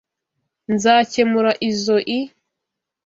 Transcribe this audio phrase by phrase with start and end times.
[0.73, 2.19] Nzakemura izoi.